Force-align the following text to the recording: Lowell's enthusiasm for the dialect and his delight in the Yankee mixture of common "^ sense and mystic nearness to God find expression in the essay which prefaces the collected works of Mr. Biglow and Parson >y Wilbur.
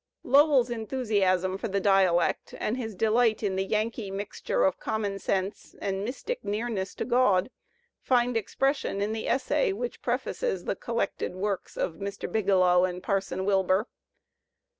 Lowell's 0.23 0.71
enthusiasm 0.71 1.59
for 1.59 1.67
the 1.67 1.79
dialect 1.79 2.55
and 2.57 2.75
his 2.75 2.95
delight 2.95 3.43
in 3.43 3.55
the 3.55 3.63
Yankee 3.63 4.09
mixture 4.09 4.63
of 4.63 4.79
common 4.79 5.13
"^ 5.17 5.21
sense 5.21 5.75
and 5.79 6.03
mystic 6.03 6.43
nearness 6.43 6.95
to 6.95 7.05
God 7.05 7.51
find 8.01 8.35
expression 8.35 8.99
in 8.99 9.11
the 9.13 9.27
essay 9.27 9.71
which 9.71 10.01
prefaces 10.01 10.65
the 10.65 10.75
collected 10.75 11.35
works 11.35 11.77
of 11.77 11.97
Mr. 11.97 12.27
Biglow 12.27 12.83
and 12.83 13.03
Parson 13.03 13.41
>y 13.41 13.45
Wilbur. 13.45 13.85